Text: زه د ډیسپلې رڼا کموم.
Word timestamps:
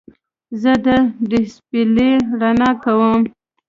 زه 0.61 0.73
د 0.85 0.87
ډیسپلې 1.29 2.11
رڼا 2.41 2.69
کموم. 2.83 3.21